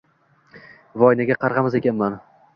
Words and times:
Voy, 1.03 1.19
nega 1.21 1.39
qarg‘amas 1.45 1.79
ekanman? 1.83 2.19